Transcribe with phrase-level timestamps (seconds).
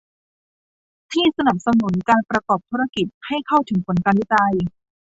[1.11, 4.53] ที่สนับสนุนการประกอบธุรกิจให้เข้าถึงผลการวิจัย